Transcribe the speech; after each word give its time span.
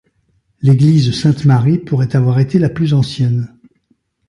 L'église 0.63 1.11
Sainte-Marie 1.13 1.77
pourrait 1.77 2.15
avoir 2.15 2.39
été 2.39 2.57
la 2.57 2.69
plus 2.71 2.95
ancienne. 2.95 3.55